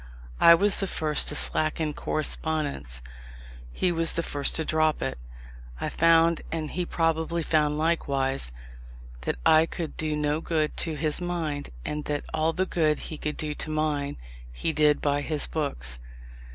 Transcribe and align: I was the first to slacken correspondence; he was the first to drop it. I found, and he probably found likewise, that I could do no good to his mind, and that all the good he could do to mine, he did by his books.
I 0.39 0.55
was 0.55 0.79
the 0.79 0.87
first 0.87 1.27
to 1.27 1.35
slacken 1.35 1.93
correspondence; 1.93 3.03
he 3.71 3.91
was 3.91 4.13
the 4.13 4.23
first 4.23 4.55
to 4.55 4.65
drop 4.65 4.99
it. 4.99 5.19
I 5.79 5.89
found, 5.89 6.41
and 6.51 6.71
he 6.71 6.87
probably 6.87 7.43
found 7.43 7.77
likewise, 7.77 8.51
that 9.21 9.37
I 9.45 9.67
could 9.67 9.95
do 9.97 10.15
no 10.15 10.41
good 10.41 10.75
to 10.77 10.95
his 10.95 11.21
mind, 11.21 11.69
and 11.85 12.05
that 12.05 12.25
all 12.33 12.51
the 12.51 12.65
good 12.65 12.97
he 12.97 13.17
could 13.19 13.37
do 13.37 13.53
to 13.53 13.69
mine, 13.69 14.17
he 14.51 14.73
did 14.73 15.01
by 15.01 15.21
his 15.21 15.45
books. 15.45 15.99